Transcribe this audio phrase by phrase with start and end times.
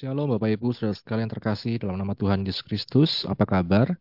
[0.00, 3.28] Shalom Bapak Ibu Saudara sekalian terkasih dalam nama Tuhan Yesus Kristus.
[3.28, 4.00] Apa kabar?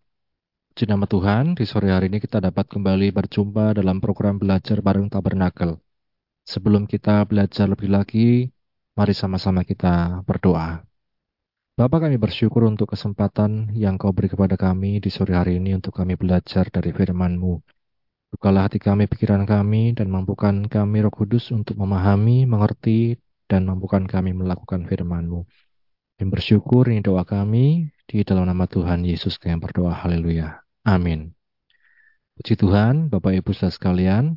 [0.71, 5.12] Puji nama Tuhan, di sore hari ini kita dapat kembali berjumpa dalam program belajar bareng
[5.12, 5.75] Tabernakel.
[6.48, 8.48] Sebelum kita belajar lebih lagi,
[8.96, 10.80] mari sama-sama kita berdoa.
[11.75, 15.91] Bapak kami bersyukur untuk kesempatan yang kau beri kepada kami di sore hari ini untuk
[16.00, 17.59] kami belajar dari firman-Mu.
[18.39, 23.20] Bukalah hati kami, pikiran kami, dan mampukan kami roh kudus untuk memahami, mengerti,
[23.52, 25.68] dan mampukan kami melakukan firman-Mu.
[26.19, 29.96] Yang bersyukur ini doa kami di dalam nama Tuhan Yesus kami berdoa.
[29.96, 30.60] Haleluya.
[30.83, 31.32] Amin.
[32.36, 34.36] Puji Tuhan, Bapak Ibu saudara sekalian,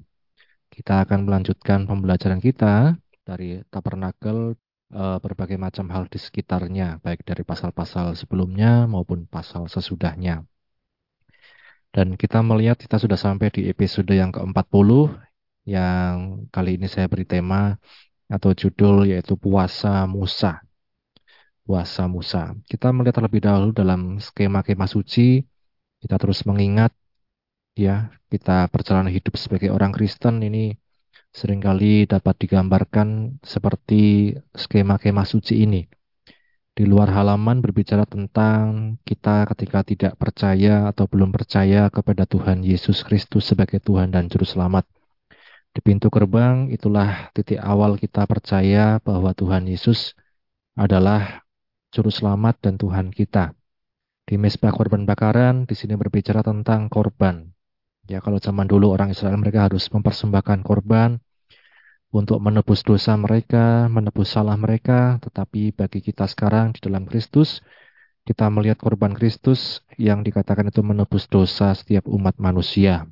[0.70, 2.94] kita akan melanjutkan pembelajaran kita
[3.26, 4.54] dari tabernakel
[4.94, 10.46] eh, berbagai macam hal di sekitarnya, baik dari pasal-pasal sebelumnya maupun pasal sesudahnya.
[11.90, 15.18] Dan kita melihat kita sudah sampai di episode yang ke-40
[15.66, 17.74] yang kali ini saya beri tema
[18.30, 20.62] atau judul yaitu puasa Musa
[21.72, 22.52] puasa Musa.
[22.68, 25.40] Kita melihat terlebih dahulu dalam skema kemah suci,
[26.04, 26.92] kita terus mengingat
[27.72, 30.76] ya, kita perjalanan hidup sebagai orang Kristen ini
[31.32, 35.88] sering kali dapat digambarkan seperti skema kemah suci ini.
[36.76, 43.00] Di luar halaman berbicara tentang kita ketika tidak percaya atau belum percaya kepada Tuhan Yesus
[43.00, 44.84] Kristus sebagai Tuhan dan Juru Selamat.
[45.72, 50.12] Di pintu gerbang itulah titik awal kita percaya bahwa Tuhan Yesus
[50.76, 51.41] adalah
[51.92, 53.52] Juru Selamat dan Tuhan kita.
[54.24, 57.52] Di mesbah korban bakaran, di sini berbicara tentang korban.
[58.08, 61.20] Ya, kalau zaman dulu orang Israel mereka harus mempersembahkan korban
[62.08, 67.60] untuk menebus dosa mereka, menebus salah mereka, tetapi bagi kita sekarang di dalam Kristus,
[68.24, 73.04] kita melihat korban Kristus yang dikatakan itu menebus dosa setiap umat manusia.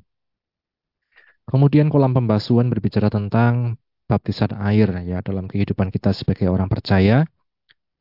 [1.45, 3.77] Kemudian kolam pembasuhan berbicara tentang
[4.09, 7.29] baptisan air ya dalam kehidupan kita sebagai orang percaya.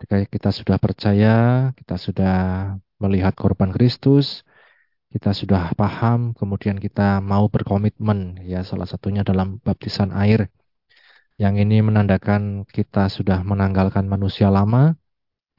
[0.00, 1.36] Ketika kita sudah percaya,
[1.76, 2.36] kita sudah
[2.96, 4.48] melihat korban Kristus,
[5.12, 10.48] kita sudah paham, kemudian kita mau berkomitmen, ya salah satunya dalam baptisan air.
[11.36, 14.96] Yang ini menandakan kita sudah menanggalkan manusia lama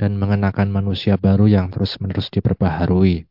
[0.02, 3.30] dan mengenakan manusia baru yang terus-menerus diperbaharui.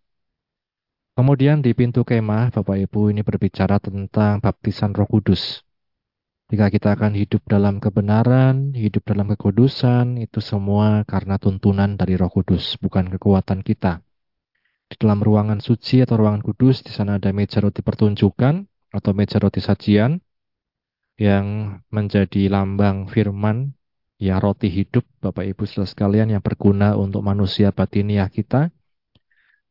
[1.19, 5.67] Kemudian di pintu kemah, Bapak Ibu ini berbicara tentang baptisan Roh Kudus.
[6.51, 12.27] Jika kita akan hidup dalam kebenaran, hidup dalam kekudusan, itu semua karena tuntunan dari Roh
[12.27, 14.03] Kudus, bukan kekuatan kita.
[14.91, 19.39] Di dalam ruangan suci atau ruangan kudus, di sana ada meja roti pertunjukan atau meja
[19.39, 20.19] roti sajian
[21.15, 23.71] yang menjadi lambang firman,
[24.19, 28.75] ya roti hidup, Bapak Ibu saudara sekalian yang berguna untuk manusia batiniah kita.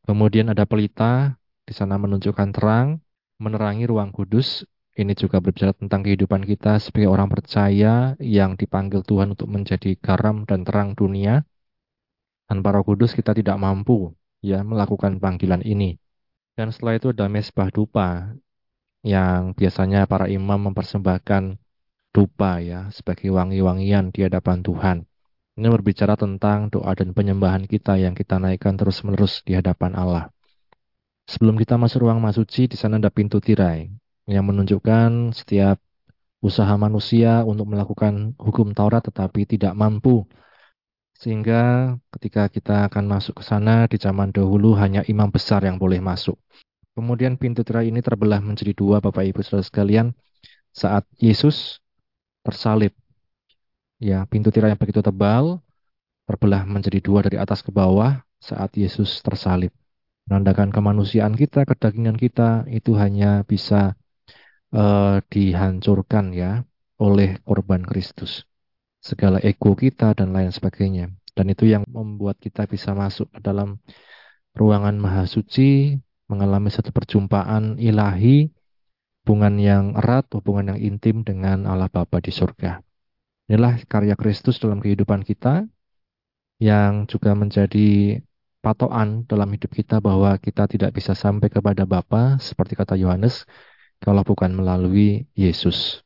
[0.07, 1.35] Kemudian ada pelita,
[1.67, 3.03] di sana menunjukkan terang,
[3.35, 4.63] menerangi ruang kudus,
[4.97, 10.49] ini juga berbicara tentang kehidupan kita sebagai orang percaya yang dipanggil Tuhan untuk menjadi garam
[10.49, 11.45] dan terang dunia.
[12.49, 16.01] Tanpa Roh Kudus kita tidak mampu ya melakukan panggilan ini.
[16.57, 18.33] Dan setelah itu ada mesbah dupa
[19.05, 21.55] yang biasanya para imam mempersembahkan
[22.09, 24.97] dupa ya sebagai wangi-wangian di hadapan Tuhan.
[25.55, 30.25] Ini berbicara tentang doa dan penyembahan kita yang kita naikkan terus-menerus di hadapan Allah.
[31.29, 33.87] Sebelum kita masuk ruang masuci, di sana ada pintu tirai
[34.29, 35.81] yang menunjukkan setiap
[36.39, 40.23] usaha manusia untuk melakukan hukum Taurat tetapi tidak mampu.
[41.19, 45.99] Sehingga ketika kita akan masuk ke sana di zaman dahulu hanya imam besar yang boleh
[45.99, 46.39] masuk.
[46.95, 50.15] Kemudian pintu tirai ini terbelah menjadi dua Bapak Ibu Saudara sekalian
[50.71, 51.83] saat Yesus
[52.45, 52.95] tersalib.
[53.99, 55.59] Ya, pintu tirai yang begitu tebal
[56.23, 59.75] terbelah menjadi dua dari atas ke bawah saat Yesus tersalib.
[60.31, 63.98] Menandakan kemanusiaan kita, kedagingan kita itu hanya bisa
[64.73, 66.65] uh, dihancurkan ya
[66.99, 68.43] oleh korban Kristus.
[68.99, 71.09] Segala ego kita dan lain sebagainya.
[71.31, 73.79] Dan itu yang membuat kita bisa masuk ke dalam
[74.51, 75.95] ruangan maha suci,
[76.27, 78.51] mengalami satu perjumpaan ilahi,
[79.23, 82.83] hubungan yang erat, hubungan yang intim dengan Allah Bapa di surga.
[83.47, 85.65] Inilah karya Kristus dalam kehidupan kita
[86.59, 88.19] yang juga menjadi
[88.59, 93.47] patokan dalam hidup kita bahwa kita tidak bisa sampai kepada Bapa seperti kata Yohanes
[93.99, 96.03] kalau bukan melalui Yesus.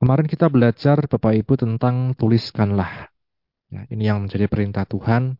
[0.00, 3.12] Kemarin kita belajar Bapak Ibu tentang tuliskanlah.
[3.68, 5.36] Ya, ini yang menjadi perintah Tuhan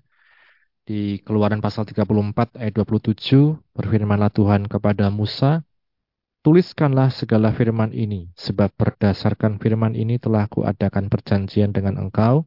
[0.90, 5.62] di Keluaran pasal 34 ayat 27 berfirmanlah Tuhan kepada Musa,
[6.42, 12.42] tuliskanlah segala firman ini sebab berdasarkan firman ini telah kuadakan perjanjian dengan engkau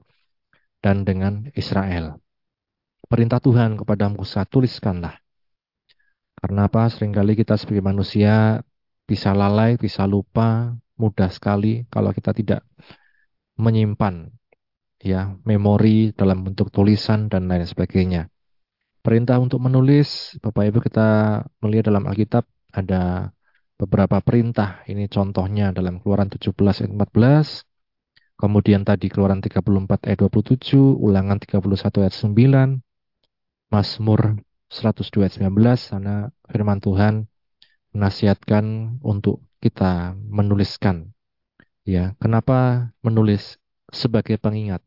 [0.84, 2.20] dan dengan Israel.
[3.08, 5.23] Perintah Tuhan kepada Musa, tuliskanlah.
[6.44, 6.92] Karena apa?
[6.92, 8.60] Seringkali kita sebagai manusia
[9.08, 12.68] bisa lalai, bisa lupa, mudah sekali kalau kita tidak
[13.56, 14.28] menyimpan
[15.00, 18.28] ya memori dalam bentuk tulisan dan lain sebagainya.
[19.00, 22.44] Perintah untuk menulis, Bapak Ibu kita melihat dalam Alkitab
[22.76, 23.32] ada
[23.80, 24.84] beberapa perintah.
[24.88, 27.64] Ini contohnya dalam Keluaran 17 ayat 14,
[28.36, 32.80] kemudian tadi Keluaran 34 ayat 27, Ulangan 31 ayat 9,
[33.72, 34.44] Mazmur
[34.74, 36.16] 102 ayat 19, sana
[36.50, 37.30] firman Tuhan
[37.94, 41.14] menasihatkan untuk kita menuliskan.
[41.86, 43.62] Ya, kenapa menulis
[43.94, 44.82] sebagai pengingat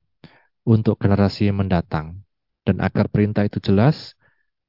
[0.67, 2.27] untuk generasi mendatang?
[2.67, 4.19] dan agar perintah itu jelas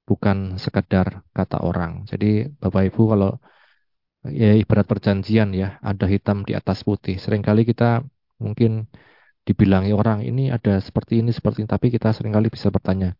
[0.05, 2.05] bukan sekedar kata orang.
[2.05, 3.31] Jadi Bapak Ibu kalau
[4.29, 7.17] ya ibarat perjanjian ya, ada hitam di atas putih.
[7.17, 8.05] Seringkali kita
[8.37, 8.85] mungkin
[9.47, 13.17] dibilangi orang ini ada seperti ini seperti ini, tapi kita sering kali bisa bertanya,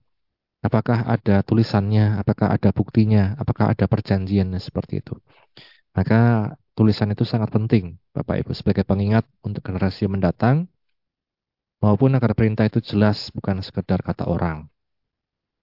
[0.68, 5.14] apakah ada tulisannya, apakah ada buktinya, apakah ada perjanjiannya seperti itu.
[5.98, 10.70] Maka tulisan itu sangat penting Bapak Ibu sebagai pengingat untuk generasi mendatang
[11.82, 14.70] maupun agar perintah itu jelas bukan sekedar kata orang.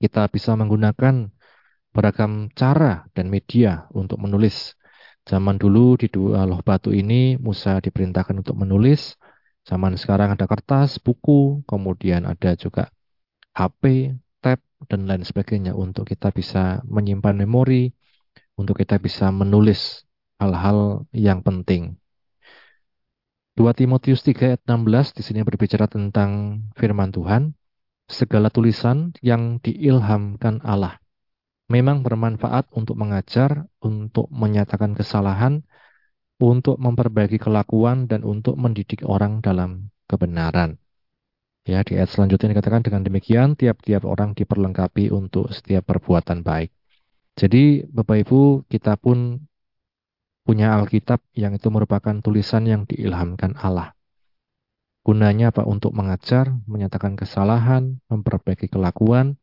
[0.03, 1.31] Kita bisa menggunakan
[1.95, 4.75] beragam cara dan media untuk menulis.
[5.25, 9.17] Zaman dulu di dua loh batu ini Musa diperintahkan untuk menulis.
[9.65, 12.93] Zaman sekarang ada kertas, buku, kemudian ada juga
[13.57, 14.13] HP,
[14.45, 14.61] tab,
[14.93, 17.97] dan lain sebagainya untuk kita bisa menyimpan memori,
[18.61, 20.05] untuk kita bisa menulis
[20.37, 21.97] hal-hal yang penting.
[23.57, 27.57] 2 Timotius 3 ayat 16 di sini berbicara tentang firman Tuhan.
[28.05, 31.01] Segala tulisan yang diilhamkan Allah
[31.69, 35.65] memang bermanfaat untuk mengajar, untuk menyatakan kesalahan,
[36.37, 40.77] untuk memperbaiki kelakuan, dan untuk mendidik orang dalam kebenaran.
[41.65, 46.69] Ya, di ayat selanjutnya dikatakan dengan demikian, tiap-tiap orang diperlengkapi untuk setiap perbuatan baik.
[47.41, 49.41] Jadi, Bapak Ibu, kita pun
[50.45, 53.97] punya Alkitab yang itu merupakan tulisan yang diilhamkan Allah.
[55.09, 55.65] Gunanya apa?
[55.65, 59.41] Untuk mengajar, menyatakan kesalahan, memperbaiki kelakuan,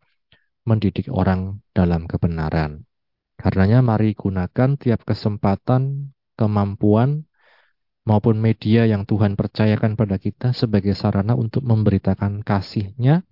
[0.62, 2.86] mendidik orang dalam kebenaran.
[3.42, 7.26] Karenanya mari gunakan tiap kesempatan, kemampuan,
[8.06, 13.26] maupun media yang Tuhan percayakan pada kita sebagai sarana untuk memberitakan kasihnya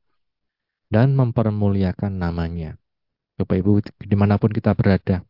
[0.89, 2.77] dan mempermuliakan namanya.
[3.39, 3.71] Bapak Ibu,
[4.03, 5.23] di mana pun kita berada,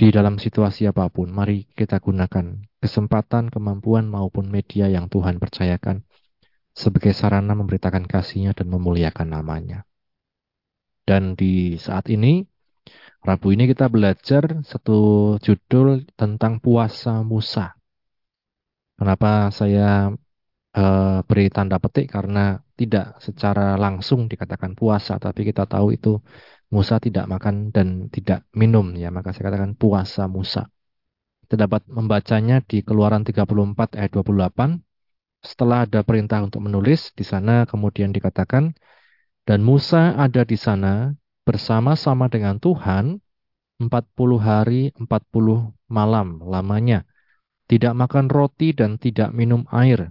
[0.00, 6.02] di dalam situasi apa pun, mari kita gunakan kesempatan, kemampuan maupun media yang Tuhan percayakan
[6.72, 9.84] sebagai sarana memberitakan kasihnya dan memuliakan namanya.
[11.04, 12.48] Dan di saat ini,
[13.20, 17.76] Rabu ini kita belajar satu judul tentang puasa Musa.
[19.00, 20.12] Kenapa saya
[20.76, 22.12] uh, beri tanda petik?
[22.12, 26.20] Karena tidak secara langsung dikatakan puasa, tapi kita tahu itu
[26.68, 30.68] Musa tidak makan dan tidak minum ya, maka saya katakan puasa Musa.
[31.42, 34.78] Kita dapat membacanya di Keluaran 34 ayat 28.
[35.42, 38.76] Setelah ada perintah untuk menulis, di sana kemudian dikatakan,
[39.48, 41.16] dan Musa ada di sana
[41.48, 43.18] bersama-sama dengan Tuhan
[43.82, 47.02] 40 hari 40 malam lamanya.
[47.70, 50.10] Tidak makan roti dan tidak minum air.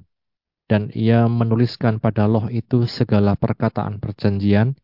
[0.63, 4.79] Dan ia menuliskan pada loh itu segala perkataan perjanjian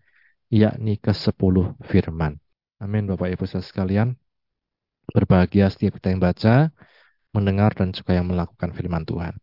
[0.51, 2.35] yakni ke-10 firman.
[2.83, 4.19] Amin Bapak Ibu saudara sekalian.
[5.07, 6.75] Berbahagia setiap kita yang baca,
[7.31, 9.39] mendengar dan juga yang melakukan firman Tuhan.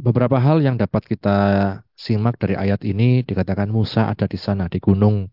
[0.00, 1.36] Beberapa hal yang dapat kita
[1.92, 5.28] simak dari ayat ini dikatakan Musa ada di sana di gunung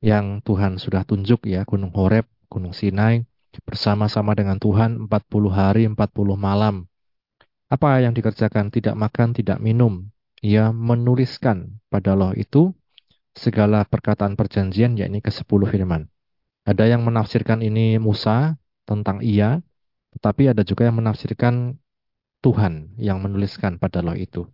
[0.00, 3.28] yang Tuhan sudah tunjuk ya, Gunung Horeb, Gunung Sinai
[3.64, 5.96] bersama-sama dengan Tuhan 40 hari 40
[6.36, 6.86] malam.
[7.66, 8.70] Apa yang dikerjakan?
[8.70, 10.06] Tidak makan, tidak minum.
[10.44, 12.70] Ia menuliskan pada loh itu
[13.34, 16.06] segala perkataan perjanjian, yakni ke sepuluh firman.
[16.66, 19.62] Ada yang menafsirkan ini Musa tentang ia,
[20.18, 21.78] tetapi ada juga yang menafsirkan
[22.40, 24.46] Tuhan yang menuliskan pada loh itu.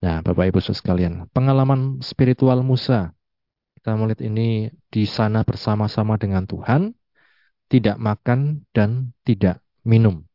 [0.00, 3.12] Nah, Bapak Ibu sekalian, pengalaman spiritual Musa,
[3.76, 6.96] kita melihat ini di sana bersama-sama dengan Tuhan,
[7.70, 10.26] tidak makan dan tidak minum.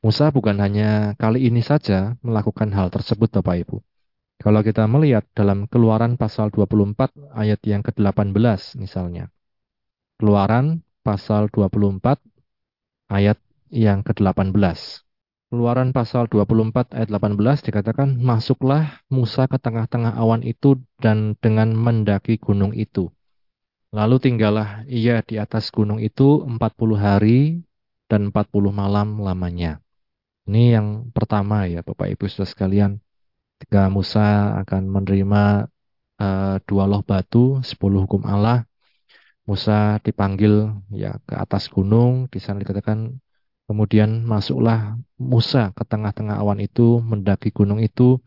[0.00, 3.76] Musa bukan hanya kali ini saja melakukan hal tersebut Bapak Ibu.
[4.38, 9.34] Kalau kita melihat dalam keluaran pasal 24 ayat yang ke-18 misalnya.
[10.16, 12.00] Keluaran pasal 24
[13.10, 13.38] ayat
[13.74, 14.54] yang ke-18.
[15.48, 22.38] Keluaran pasal 24 ayat 18 dikatakan, Masuklah Musa ke tengah-tengah awan itu dan dengan mendaki
[22.38, 23.10] gunung itu.
[23.88, 26.60] Lalu tinggallah ia di atas gunung itu 40
[27.00, 27.64] hari
[28.04, 29.80] dan 40 malam lamanya.
[30.48, 32.92] Ini yang pertama ya Bapak Ibu Saudara sekalian
[33.56, 35.42] ketika Musa akan menerima
[36.20, 38.68] uh, dua loh batu, sepuluh hukum Allah,
[39.48, 43.16] Musa dipanggil ya ke atas gunung, di sana dikatakan
[43.64, 48.20] kemudian masuklah Musa ke tengah-tengah awan itu, mendaki gunung itu,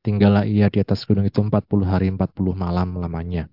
[0.00, 3.52] tinggallah ia di atas gunung itu 40 hari 40 malam lamanya.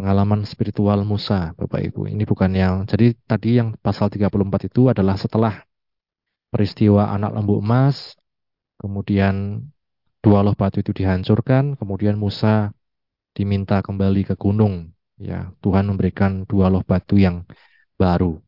[0.00, 2.08] Pengalaman spiritual Musa, Bapak Ibu.
[2.08, 5.60] Ini bukan yang, jadi tadi yang pasal 34 itu adalah setelah
[6.48, 8.16] peristiwa anak lembu emas,
[8.80, 9.60] kemudian
[10.24, 12.72] dua loh batu itu dihancurkan, kemudian Musa
[13.36, 14.88] diminta kembali ke gunung.
[15.20, 17.44] Ya, Tuhan memberikan dua loh batu yang
[18.00, 18.40] baru.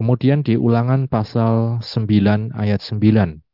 [0.00, 3.44] Kemudian di ulangan pasal 9 ayat 9.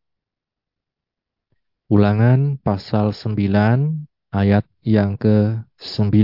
[1.90, 6.14] Ulangan pasal 9 ayat yang ke-9.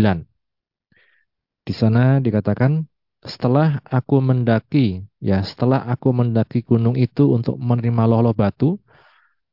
[1.67, 2.87] Di sana dikatakan,
[3.27, 8.79] setelah aku mendaki, ya setelah aku mendaki gunung itu untuk menerima loh-loh batu,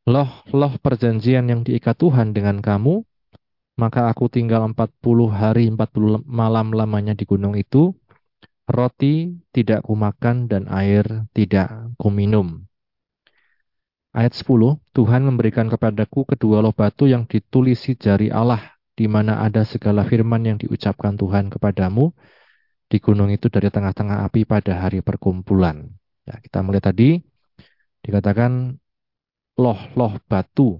[0.05, 3.01] loh-loh perjanjian yang diikat Tuhan dengan kamu,
[3.81, 7.97] maka aku tinggal 40 hari 40 malam lamanya di gunung itu,
[8.69, 12.61] roti tidak kumakan dan air tidak kuminum.
[14.13, 19.65] Ayat 10, Tuhan memberikan kepadaku kedua loh batu yang ditulisi jari Allah, di mana ada
[19.65, 22.13] segala firman yang diucapkan Tuhan kepadamu
[22.87, 25.89] di gunung itu dari tengah-tengah api pada hari perkumpulan.
[26.29, 27.17] Ya, kita melihat tadi,
[28.05, 28.77] dikatakan
[29.57, 30.77] loh-loh batu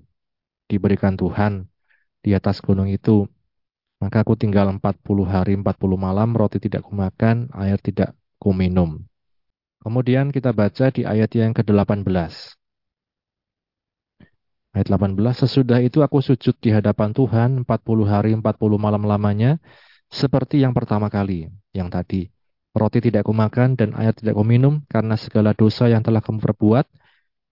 [0.70, 1.66] diberikan Tuhan
[2.22, 3.26] di atas gunung itu.
[3.98, 9.00] Maka aku tinggal 40 hari 40 malam, roti tidak kumakan, air tidak kuminum.
[9.80, 12.63] Kemudian kita baca di ayat yang ke-18.
[14.74, 19.62] Ayat 18, sesudah itu aku sujud di hadapan Tuhan 40 hari 40 malam lamanya,
[20.10, 21.46] seperti yang pertama kali,
[21.78, 22.34] yang tadi.
[22.74, 26.90] Roti tidak kumakan dan air tidak kuminum karena segala dosa yang telah kamu perbuat,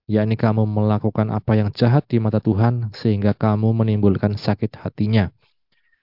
[0.10, 5.30] yakni kamu melakukan apa yang jahat di mata Tuhan sehingga kamu menimbulkan sakit hatinya.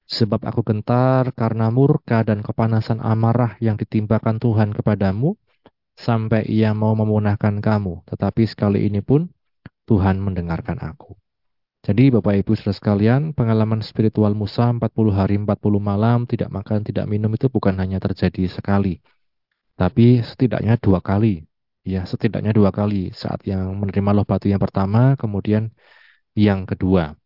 [0.07, 5.35] Sebab aku gentar karena murka dan kepanasan amarah yang ditimbakan Tuhan kepadamu,
[5.99, 8.07] sampai ia mau memunahkan kamu.
[8.07, 9.27] Tetapi sekali ini pun
[9.88, 11.16] Tuhan mendengarkan aku.
[11.80, 17.09] Jadi Bapak Ibu saudara sekalian, pengalaman spiritual Musa 40 hari 40 malam tidak makan tidak
[17.09, 19.00] minum itu bukan hanya terjadi sekali.
[19.73, 21.49] Tapi setidaknya dua kali.
[21.88, 25.73] Ya, setidaknya dua kali saat yang menerima loh batu yang pertama, kemudian
[26.37, 27.16] yang kedua.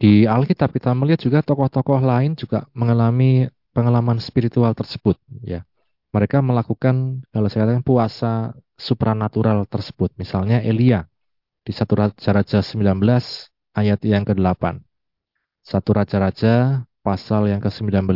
[0.00, 5.68] Di Alkitab kita melihat juga tokoh-tokoh lain juga mengalami pengalaman spiritual tersebut, ya.
[6.10, 8.32] Mereka melakukan kalau saya katakan puasa
[8.74, 10.10] supranatural tersebut.
[10.18, 11.06] Misalnya Elia
[11.62, 12.82] di satu Raja-Raja 19
[13.78, 14.82] ayat yang ke-8.
[15.62, 18.10] Satu Raja-Raja pasal yang ke-19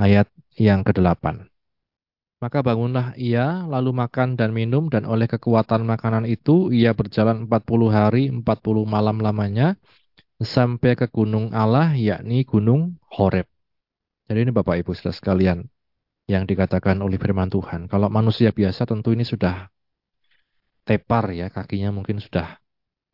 [0.00, 1.52] ayat yang ke-8.
[2.36, 7.88] Maka bangunlah ia, lalu makan dan minum, dan oleh kekuatan makanan itu ia berjalan 40
[7.88, 8.44] hari, 40
[8.84, 9.80] malam lamanya,
[10.36, 13.48] sampai ke gunung Allah, yakni gunung Horeb.
[14.28, 15.64] Jadi ini Bapak Ibu saudara sekalian,
[16.26, 17.86] yang dikatakan oleh firman Tuhan.
[17.86, 19.70] Kalau manusia biasa tentu ini sudah
[20.82, 22.58] tepar ya, kakinya mungkin sudah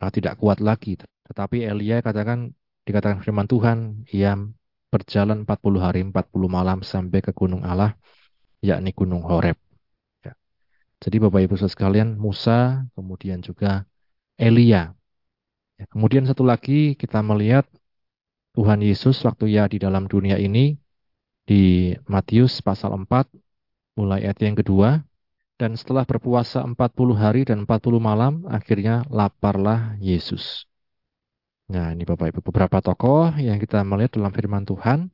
[0.00, 0.96] uh, tidak kuat lagi.
[1.28, 2.56] Tetapi Elia katakan
[2.88, 4.36] dikatakan firman Tuhan, ia
[4.92, 6.12] berjalan 40 hari 40
[6.48, 7.96] malam sampai ke gunung Allah,
[8.64, 9.56] yakni gunung Horeb.
[10.24, 10.32] Ya.
[11.00, 13.84] Jadi Bapak Ibu sekalian, Musa, kemudian juga
[14.40, 14.92] Elia.
[15.76, 17.68] Ya, kemudian satu lagi kita melihat
[18.52, 20.76] Tuhan Yesus waktu ya di dalam dunia ini
[21.48, 23.28] di Matius pasal 4
[23.98, 25.02] mulai ayat yang kedua
[25.60, 26.76] dan setelah berpuasa 40
[27.14, 30.66] hari dan 40 malam akhirnya laparlah Yesus.
[31.70, 35.08] Nah, ini Bapak Ibu beberapa tokoh yang kita melihat dalam firman Tuhan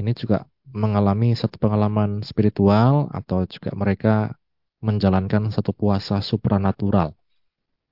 [0.00, 4.34] ini juga mengalami satu pengalaman spiritual atau juga mereka
[4.82, 7.14] menjalankan satu puasa supranatural.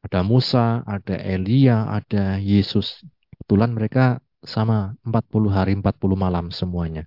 [0.02, 3.06] Ada Musa, ada Elia, ada Yesus.
[3.30, 7.06] Kebetulan mereka sama 40 hari 40 malam semuanya.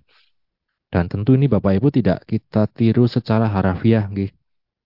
[0.92, 4.06] Dan tentu ini Bapak Ibu tidak kita tiru secara harafiah.
[4.10, 4.32] Gitu.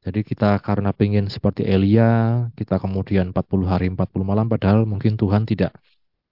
[0.00, 5.44] Jadi kita karena pengen seperti Elia, kita kemudian 40 hari 40 malam, padahal mungkin Tuhan
[5.44, 5.76] tidak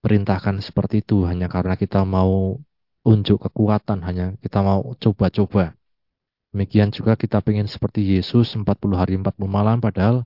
[0.01, 2.57] perintahkan seperti itu hanya karena kita mau
[3.05, 5.77] unjuk kekuatan, hanya kita mau coba-coba.
[6.57, 8.65] Demikian juga kita pengen seperti Yesus 40
[8.97, 10.25] hari 40 malam, padahal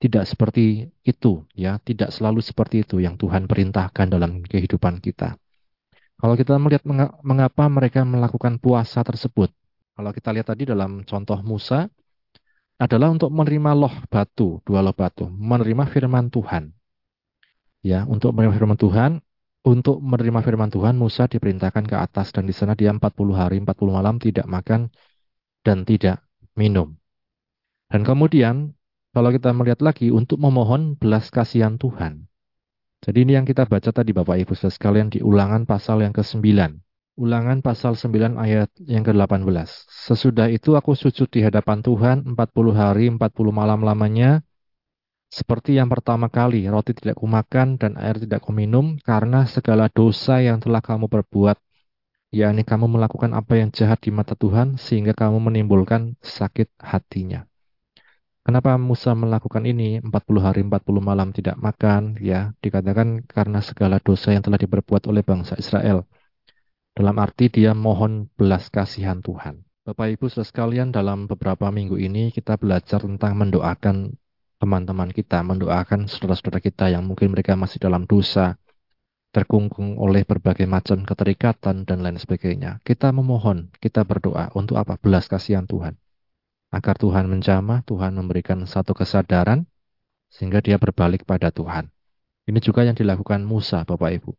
[0.00, 5.36] tidak seperti itu, ya, tidak selalu seperti itu yang Tuhan perintahkan dalam kehidupan kita.
[6.20, 6.84] Kalau kita melihat
[7.24, 9.48] mengapa mereka melakukan puasa tersebut,
[9.96, 11.88] kalau kita lihat tadi dalam contoh Musa,
[12.80, 16.72] adalah untuk menerima loh batu, dua loh batu, menerima firman Tuhan.
[17.80, 19.10] Ya, untuk menerima firman Tuhan,
[19.64, 23.92] untuk menerima firman Tuhan, Musa diperintahkan ke atas dan di sana dia 40 hari, 40
[23.92, 24.88] malam tidak makan
[25.60, 26.24] dan tidak
[26.56, 26.96] minum.
[27.92, 28.72] Dan kemudian,
[29.12, 32.29] kalau kita melihat lagi, untuk memohon belas kasihan Tuhan.
[33.00, 36.44] Jadi ini yang kita baca tadi Bapak Ibu saudara sekalian di ulangan pasal yang ke-9.
[37.16, 39.88] Ulangan pasal 9 ayat yang ke-18.
[39.88, 42.36] Sesudah itu aku sujud di hadapan Tuhan 40
[42.76, 43.20] hari 40
[43.52, 44.44] malam lamanya
[45.30, 50.58] Seperti yang pertama kali, roti tidak kumakan dan air tidak kuminum karena segala dosa yang
[50.58, 51.54] telah kamu perbuat,
[52.34, 57.49] yakni kamu melakukan apa yang jahat di mata Tuhan sehingga kamu menimbulkan sakit hatinya.
[58.50, 60.10] Kenapa Musa melakukan ini 40
[60.42, 65.54] hari 40 malam tidak makan ya dikatakan karena segala dosa yang telah diperbuat oleh bangsa
[65.54, 66.02] Israel.
[66.90, 69.62] Dalam arti dia mohon belas kasihan Tuhan.
[69.86, 74.18] Bapak Ibu Saudara sekalian dalam beberapa minggu ini kita belajar tentang mendoakan
[74.58, 78.58] teman-teman kita, mendoakan saudara-saudara kita yang mungkin mereka masih dalam dosa,
[79.30, 82.82] terkungkung oleh berbagai macam keterikatan dan lain sebagainya.
[82.82, 84.98] Kita memohon, kita berdoa untuk apa?
[84.98, 85.94] Belas kasihan Tuhan.
[86.70, 89.66] Agar Tuhan menjamah, Tuhan memberikan satu kesadaran
[90.30, 91.90] sehingga dia berbalik pada Tuhan.
[92.46, 94.30] Ini juga yang dilakukan Musa, Bapak Ibu.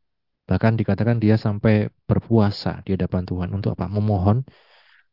[0.47, 3.88] Bahkan dikatakan dia sampai berpuasa di hadapan Tuhan untuk apa?
[3.91, 4.43] Memohon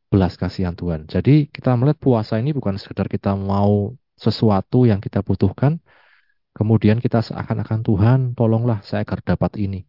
[0.09, 1.05] belas kasihan Tuhan.
[1.07, 5.79] Jadi kita melihat puasa ini bukan sekedar kita mau sesuatu yang kita butuhkan,
[6.57, 9.87] kemudian kita seakan-akan Tuhan, tolonglah saya agar dapat ini.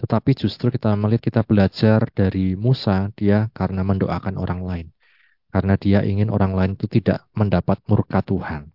[0.00, 4.86] Tetapi justru kita melihat kita belajar dari Musa, dia karena mendoakan orang lain.
[5.50, 8.70] Karena dia ingin orang lain itu tidak mendapat murka Tuhan.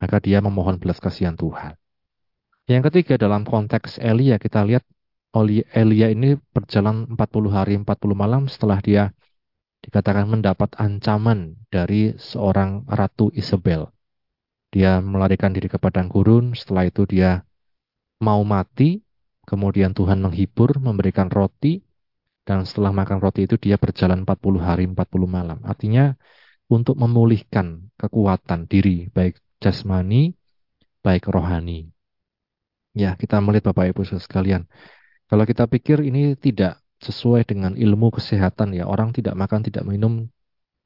[0.00, 1.76] Maka dia memohon belas kasihan Tuhan.
[2.68, 4.84] Yang ketiga dalam konteks Elia kita lihat
[5.74, 9.10] Elia ini berjalan 40 hari 40 malam setelah dia
[9.80, 13.88] dikatakan mendapat ancaman dari seorang ratu Isabel.
[14.70, 17.42] Dia melarikan diri ke padang gurun, setelah itu dia
[18.22, 19.02] mau mati,
[19.48, 21.82] kemudian Tuhan menghibur, memberikan roti,
[22.48, 24.96] dan setelah makan roti itu dia berjalan 40 hari 40
[25.28, 25.58] malam.
[25.62, 26.16] Artinya
[26.70, 30.34] untuk memulihkan kekuatan diri, baik jasmani,
[31.02, 31.90] baik rohani.
[32.94, 34.66] Ya, kita melihat Bapak Ibu sekalian.
[35.30, 40.26] Kalau kita pikir ini tidak sesuai dengan ilmu kesehatan ya, orang tidak makan, tidak minum,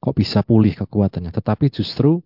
[0.01, 1.33] kok bisa pulih kekuatannya.
[1.33, 2.21] Tetapi justru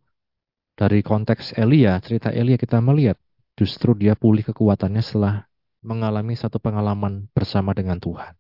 [0.76, 3.20] dari konteks Elia, cerita Elia kita melihat
[3.60, 5.48] justru dia pulih kekuatannya setelah
[5.84, 8.39] mengalami satu pengalaman bersama dengan Tuhan.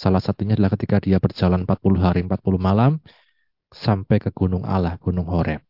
[0.00, 3.04] Salah satunya adalah ketika dia berjalan 40 hari 40 malam
[3.68, 5.60] sampai ke Gunung Allah, Gunung Horeb.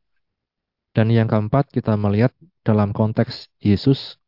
[0.95, 2.31] Dan yang keempat kita melihat
[2.63, 4.23] dalam konteks Yesus,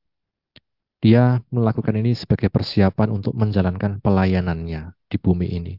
[0.98, 5.74] dia melakukan ini sebagai persiapan untuk menjalankan pelayanannya di bumi ini.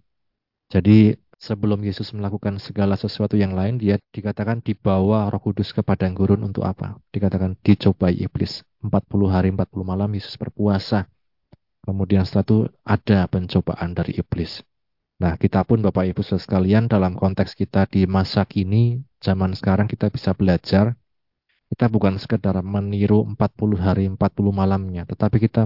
[0.72, 6.16] Jadi sebelum Yesus melakukan segala sesuatu yang lain, dia dikatakan dibawa roh kudus ke padang
[6.16, 6.96] gurun untuk apa?
[7.12, 8.64] Dikatakan dicobai iblis.
[8.80, 11.12] 40 hari 40 malam Yesus berpuasa.
[11.84, 14.64] Kemudian setelah itu ada pencobaan dari iblis.
[15.20, 20.08] Nah, kita pun Bapak Ibu sekalian dalam konteks kita di masa kini, zaman sekarang kita
[20.08, 20.96] bisa belajar.
[21.68, 25.66] Kita bukan sekedar meniru 40 hari 40 malamnya, tetapi kita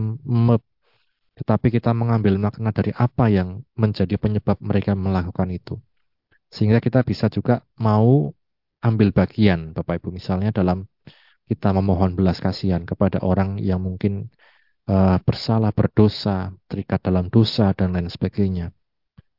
[1.37, 5.77] tetapi kita mengambil makna dari apa yang menjadi penyebab mereka melakukan itu.
[6.49, 8.33] Sehingga kita bisa juga mau
[8.81, 10.89] ambil bagian, Bapak Ibu, misalnya dalam
[11.45, 14.33] kita memohon belas kasihan kepada orang yang mungkin
[14.87, 18.71] uh, bersalah, berdosa, terikat dalam dosa, dan lain sebagainya.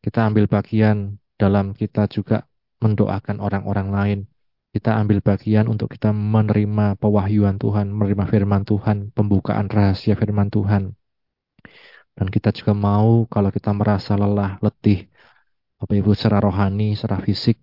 [0.04, 2.46] Kita ambil bagian dalam kita juga
[2.78, 4.20] mendoakan orang-orang lain.
[4.68, 10.92] Kita ambil bagian untuk kita menerima pewahyuan Tuhan, menerima firman Tuhan, pembukaan rahasia firman Tuhan,
[12.18, 15.06] dan kita juga mau kalau kita merasa lelah, letih,
[15.78, 17.62] Bapak Ibu secara rohani, secara fisik,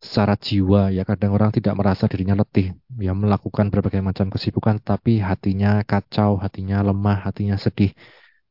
[0.00, 5.20] secara jiwa, ya kadang orang tidak merasa dirinya letih, ya melakukan berbagai macam kesibukan, tapi
[5.20, 7.92] hatinya kacau, hatinya lemah, hatinya sedih.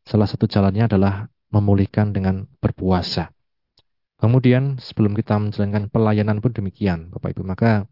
[0.05, 3.33] Salah satu jalannya adalah memulihkan dengan berpuasa.
[4.21, 7.89] Kemudian sebelum kita menjalankan pelayanan pun demikian, Bapak Ibu, maka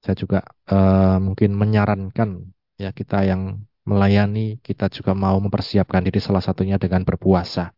[0.00, 0.40] saya juga
[0.72, 2.40] uh, mungkin menyarankan
[2.80, 7.76] ya kita yang melayani, kita juga mau mempersiapkan diri salah satunya dengan berpuasa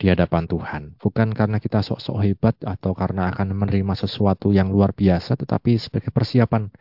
[0.00, 0.82] di hadapan Tuhan.
[0.96, 6.08] Bukan karena kita sok-sok hebat atau karena akan menerima sesuatu yang luar biasa, tetapi sebagai
[6.08, 6.72] persiapan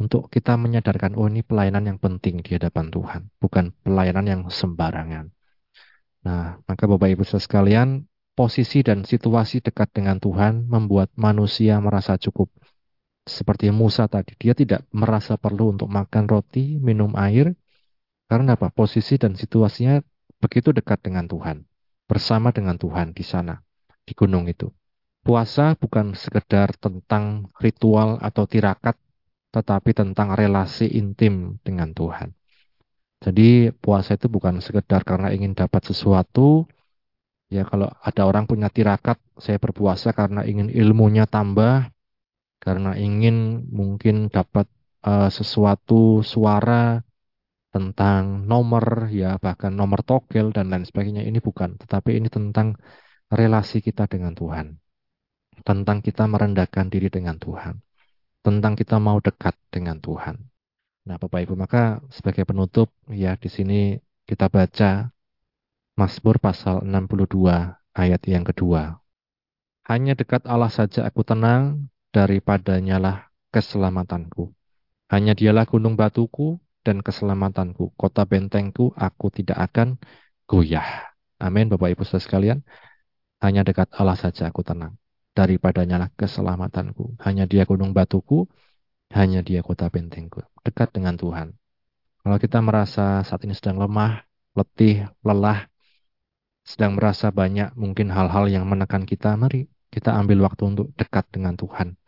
[0.00, 5.28] untuk kita menyadarkan, oh ini pelayanan yang penting di hadapan Tuhan, bukan pelayanan yang sembarangan.
[6.24, 12.48] Nah, maka Bapak Ibu sekalian, posisi dan situasi dekat dengan Tuhan membuat manusia merasa cukup.
[13.28, 17.52] Seperti Musa tadi, dia tidak merasa perlu untuk makan roti, minum air,
[18.32, 18.72] karena apa?
[18.72, 20.00] Posisi dan situasinya
[20.40, 21.75] begitu dekat dengan Tuhan.
[22.06, 23.58] Bersama dengan Tuhan di sana,
[24.06, 24.70] di gunung itu.
[25.26, 28.94] Puasa bukan sekedar tentang ritual atau tirakat,
[29.50, 32.30] tetapi tentang relasi intim dengan Tuhan.
[33.18, 36.68] Jadi puasa itu bukan sekedar karena ingin dapat sesuatu.
[37.50, 41.90] Ya kalau ada orang punya tirakat, saya berpuasa karena ingin ilmunya tambah,
[42.58, 44.66] karena ingin mungkin dapat
[45.06, 47.05] uh, sesuatu suara,
[47.76, 52.68] tentang nomor ya bahkan nomor togel dan lain sebagainya ini bukan tetapi ini tentang
[53.28, 54.66] relasi kita dengan Tuhan
[55.68, 57.74] tentang kita merendahkan diri dengan Tuhan
[58.40, 60.36] tentang kita mau dekat dengan Tuhan
[61.06, 63.94] Nah, Bapak Ibu, maka sebagai penutup ya di sini
[64.26, 65.14] kita baca
[65.94, 68.98] Mazmur pasal 62 ayat yang kedua.
[69.86, 73.16] Hanya dekat Allah saja aku tenang, daripadanya lah
[73.54, 74.50] keselamatanku.
[75.06, 79.98] Hanya dialah gunung batuku dan keselamatanku, kota bentengku, aku tidak akan
[80.46, 81.10] goyah.
[81.42, 82.58] Amin, Bapak Ibu saudara sekalian.
[83.42, 84.94] Hanya dekat Allah saja aku tenang.
[85.34, 87.18] Daripadanya lah keselamatanku.
[87.26, 88.46] Hanya dia gunung batuku,
[89.10, 90.46] hanya dia kota bentengku.
[90.62, 91.58] Dekat dengan Tuhan.
[92.22, 94.22] Kalau kita merasa saat ini sedang lemah,
[94.54, 95.66] letih, lelah,
[96.62, 101.54] sedang merasa banyak mungkin hal-hal yang menekan kita, mari kita ambil waktu untuk dekat dengan
[101.54, 101.98] Tuhan.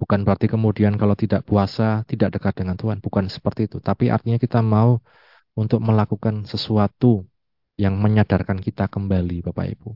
[0.00, 3.04] Bukan berarti kemudian kalau tidak puasa, tidak dekat dengan Tuhan.
[3.04, 3.84] Bukan seperti itu.
[3.84, 4.96] Tapi artinya kita mau
[5.52, 7.28] untuk melakukan sesuatu
[7.76, 9.88] yang menyadarkan kita kembali, Bapak Ibu.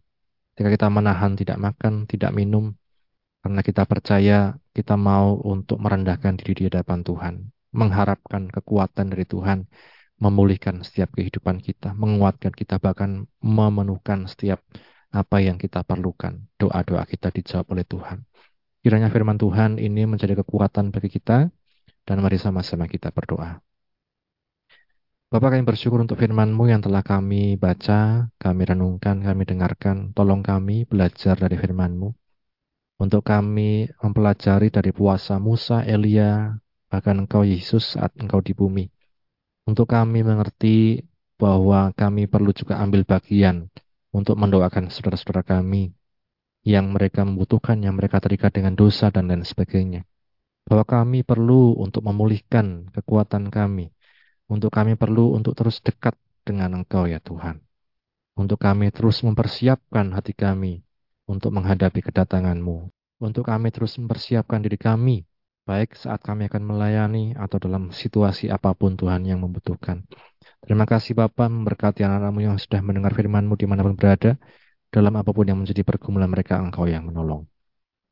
[0.53, 2.77] Ketika kita menahan tidak makan, tidak minum,
[3.41, 7.35] karena kita percaya kita mau untuk merendahkan diri di hadapan Tuhan,
[7.77, 9.69] mengharapkan kekuatan dari Tuhan,
[10.17, 14.65] memulihkan setiap kehidupan kita, menguatkan kita, bahkan memenuhkan setiap
[15.13, 16.45] apa yang kita perlukan.
[16.57, 18.25] Doa-doa kita dijawab oleh Tuhan.
[18.85, 21.49] Kiranya firman Tuhan ini menjadi kekuatan bagi kita,
[22.05, 23.65] dan mari sama-sama kita berdoa.
[25.33, 30.13] Bapak kami bersyukur untuk firman-Mu yang telah kami baca, kami renungkan, kami dengarkan.
[30.13, 32.13] Tolong kami belajar dari firman-Mu
[33.01, 36.53] untuk kami mempelajari dari puasa Musa, Elia,
[36.93, 38.85] bahkan Engkau Yesus saat Engkau di bumi.
[39.65, 41.01] Untuk kami mengerti
[41.41, 43.67] bahwa kami perlu juga ambil bagian
[44.13, 45.91] untuk mendoakan saudara-saudara kami
[46.65, 50.09] yang mereka membutuhkan, yang mereka terikat dengan dosa dan lain sebagainya.
[50.65, 53.93] Bahwa kami perlu untuk memulihkan kekuatan kami,
[54.49, 57.61] untuk kami perlu untuk terus dekat dengan Engkau ya Tuhan.
[58.35, 60.81] Untuk kami terus mempersiapkan hati kami
[61.29, 62.91] untuk menghadapi kedatanganmu.
[63.23, 65.23] Untuk kami terus mempersiapkan diri kami,
[65.65, 70.05] baik saat kami akan melayani atau dalam situasi apa pun Tuhan yang membutuhkan.
[70.61, 74.37] Terima kasih Bapak memberkati anak-anakmu yang sudah mendengar firman-Mu di mana pun berada,
[74.95, 77.43] dalam apa pun yang menjadi pergumulan mereka Engkau yang menolong.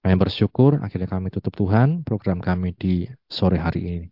[0.03, 4.07] Kami bersyukur akhirnya kami tutup Tuhan program kami di sore hari ini.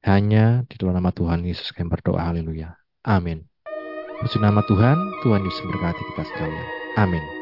[0.00, 2.72] Hanya di dalam nama Tuhan Yesus kami berdoa, haleluya.
[3.04, 3.44] Amin.
[4.16, 6.66] Puji nama Tuhan, Tuhan Yesus memberkati kita sekalian.
[6.96, 7.35] Amin.